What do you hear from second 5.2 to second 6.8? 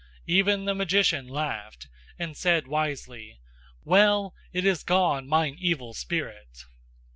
mine evil spirit!